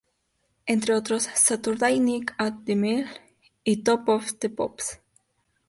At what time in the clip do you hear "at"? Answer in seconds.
2.39-2.55